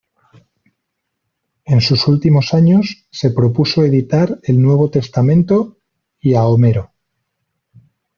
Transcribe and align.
En 1.67 1.79
sus 1.79 2.07
últimos 2.07 2.55
años 2.55 3.05
se 3.11 3.29
propuso 3.29 3.83
editar 3.83 4.39
el 4.41 4.59
Nuevo 4.59 4.89
Testamento 4.89 5.77
y 6.19 6.33
a 6.33 6.43
Homero. 6.45 6.91